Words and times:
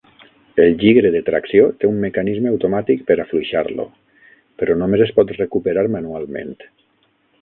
El 0.63 0.71
gigre 0.83 1.09
de 1.15 1.19
tracció 1.25 1.67
té 1.83 1.89
un 1.89 1.99
mecanisme 2.05 2.49
automàtic 2.53 3.03
per 3.11 3.17
afluixar-lo, 3.25 3.85
però 4.63 4.77
només 4.81 5.05
es 5.07 5.15
pot 5.19 5.35
recuperar 5.43 5.85
manualment. 5.99 6.57